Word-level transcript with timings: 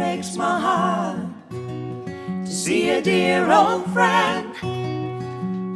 breaks 0.00 0.34
my 0.34 0.58
heart 0.58 1.18
to 1.50 2.50
see 2.50 2.88
a 2.88 3.02
dear 3.02 3.52
old 3.52 3.84
friend 3.92 4.48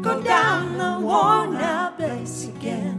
go 0.02 0.22
down 0.22 0.78
the 0.78 1.06
worn 1.06 1.54
out 1.56 1.98
place 1.98 2.48
again. 2.48 2.98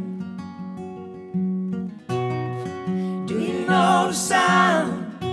Do 3.26 3.40
you 3.40 3.66
know 3.66 4.10
the 4.10 4.14
sound 4.14 5.24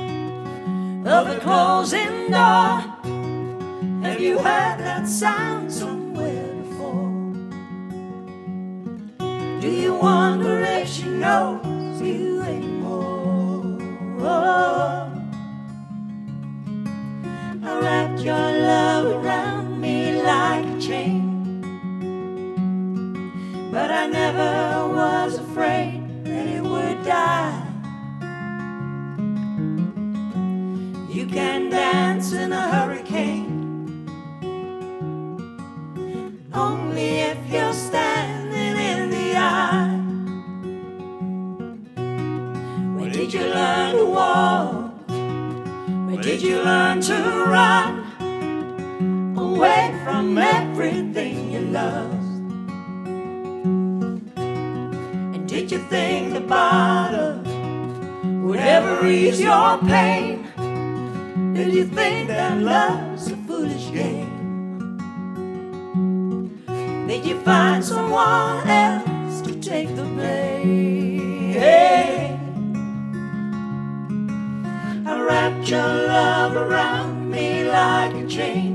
of 1.07 1.27
a 1.29 1.39
closing 1.41 2.31
door? 2.31 2.72
Have 4.07 4.18
you 4.18 4.39
heard 4.39 4.79
that 4.86 5.07
sound 5.07 5.71
somewhere 5.71 6.54
before? 6.63 7.13
Do 9.61 9.68
you 9.68 9.93
wonder 9.93 10.59
if 10.63 10.89
she 10.89 11.04
knows 11.04 12.00
you 12.00 12.40
anymore? 12.40 12.72
Your 18.25 18.35
love 18.36 19.25
around 19.25 19.81
me 19.81 20.22
like 20.22 20.64
a 20.64 20.80
chain. 20.80 21.61
But 23.72 23.90
I 23.90 24.07
never 24.07 24.94
was 24.94 25.39
afraid 25.39 26.25
that 26.25 26.46
it 26.46 26.63
would 26.63 27.04
die. 27.04 27.66
You 31.11 31.27
can 31.27 31.71
dance 31.71 32.33
in 32.33 32.53
a 32.53 32.69
hurricane. 32.69 34.06
Only 36.54 37.20
if 37.30 37.38
you're 37.50 37.72
standing 37.72 38.77
in 38.77 39.10
the 39.10 39.36
eye. 39.36 39.98
Where 42.97 43.10
did 43.10 43.34
you 43.34 43.47
learn 43.47 43.97
to 43.97 44.06
walk? 44.06 44.92
Where 46.06 46.22
did 46.22 46.41
you 46.41 46.62
learn 46.62 47.00
to 47.00 47.14
run? 47.48 48.11
Away 49.62 49.94
from 50.02 50.38
everything 50.38 51.52
you 51.52 51.60
lost. 51.60 52.42
And 54.34 55.48
did 55.48 55.70
you 55.70 55.78
think 55.78 56.34
the 56.34 56.41
bottle 56.41 57.38
would 58.42 58.58
ever 58.58 59.06
ease 59.06 59.41
your 59.41 59.78
pain? 59.78 60.48
Did 61.54 61.72
you 61.72 61.84
think 61.84 62.27
that 62.27 62.58
love's 62.58 63.30
a 63.30 63.36
foolish 63.46 63.92
game? 63.92 64.98
Did 67.06 67.24
you 67.24 67.38
find 67.42 67.84
someone 67.84 68.66
else 68.66 69.42
to 69.42 69.54
take 69.60 69.94
the 69.94 70.02
blame? 70.02 71.56
I 75.06 75.22
wrapped 75.22 75.69
your 75.69 75.86
love 75.86 76.56
around 76.56 77.30
me 77.30 77.62
like 77.70 78.12
a 78.16 78.26
chain. 78.26 78.72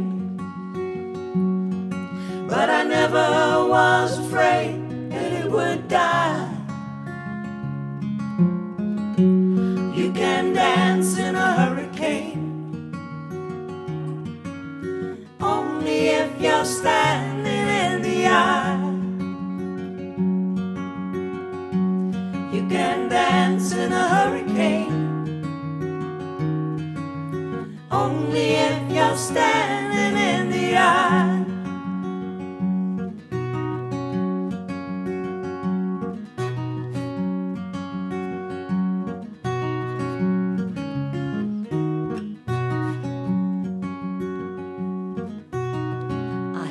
But 2.50 2.70
I 2.70 2.84
never 2.84 3.68
was 3.68 4.20
afraid 4.20 5.12
that 5.12 5.34
it 5.34 5.52
would 5.52 5.90
die. 5.90 6.50
You 9.94 10.14
can 10.14 10.54
dance 10.54 11.18
in 11.18 11.36
a 11.36 11.52
hurricane. 11.60 12.94
Only 15.42 16.08
if 16.08 16.40
you're 16.40 16.64
standing 16.64 17.68
in 17.84 18.02
the 18.02 18.28
eye. 18.28 18.78
You 22.56 22.66
can 22.70 23.10
dance 23.10 23.74
in 23.74 23.92
a 23.92 24.08
hurricane. 24.08 24.97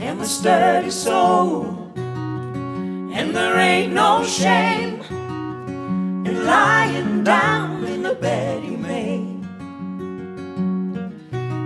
I 0.07 0.11
am 0.11 0.21
a 0.21 0.25
sturdy 0.25 0.91
soul, 0.93 1.91
and 1.97 3.35
there 3.35 3.59
ain't 3.59 3.93
no 3.93 4.23
shame 4.23 5.01
in 6.25 6.47
lying 6.47 7.25
down 7.25 7.83
in 7.83 8.05
the 8.05 8.15
bed 8.15 8.63
you 8.63 8.77
made. 8.77 9.43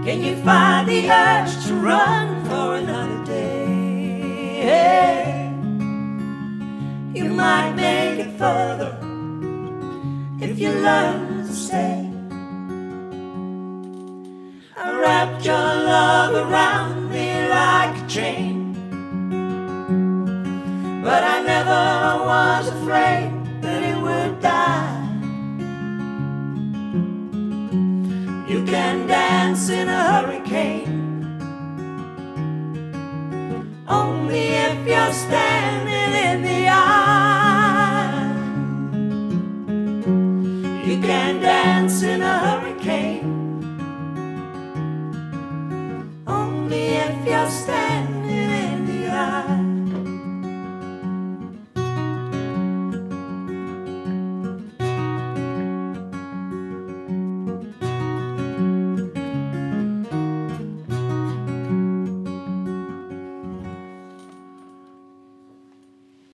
Can 0.07 0.25
you 0.25 0.37
find 0.37 0.89
the 0.89 1.07
urge 1.11 1.67
to 1.67 1.75
run 1.75 2.43
for 2.47 2.77
another 2.77 3.23
day? 3.27 3.53
You 7.13 7.25
might 7.25 7.75
make 7.75 8.21
it 8.21 8.39
further 8.39 8.97
if 10.41 10.59
you 10.59 10.71
learn 10.71 11.47
to 11.47 11.53
stay. 11.53 12.11
I 14.79 14.99
wrapped 14.99 15.45
your 15.45 15.57
love 15.93 16.33
around 16.49 17.00
chain. 18.11 18.75
But 21.05 21.23
I 21.23 21.43
never 21.43 22.25
was 22.31 22.67
afraid 22.67 23.31
that 23.63 23.83
it 23.85 23.97
would 24.03 24.41
die. 24.41 24.99
You 28.49 28.65
can 28.65 29.07
dance 29.07 29.69
in 29.69 29.89
a 29.89 30.03
hurricane. 30.11 30.99
Only 33.87 34.47
if 34.67 34.77
you're 34.89 35.13
standing 35.13 36.13
in 36.31 36.43
the 36.43 36.69
eye. 36.69 38.27
You 40.85 41.01
can 41.01 41.41
dance 41.41 42.03
in 42.03 42.23
a 42.23 42.39
hurricane. 42.39 43.40